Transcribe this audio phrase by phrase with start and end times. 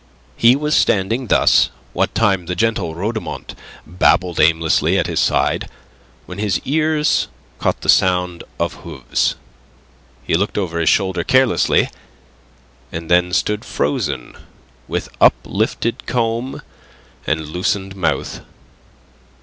[0.35, 3.53] He was standing thus, the gentle Rhodomont
[3.85, 5.69] babbled aimlessly at his side,
[6.25, 7.27] when his ears
[7.59, 9.35] caught the sound of hooves.
[10.23, 11.87] He looked over his shoulder carelessly,
[12.91, 14.35] and then stood frozen,
[14.87, 16.63] with uplifted comb
[17.27, 18.41] and loosened mouth.